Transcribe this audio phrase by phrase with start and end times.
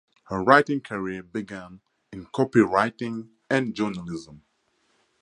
[0.29, 4.41] Her writing career began in copy-writing and journalism.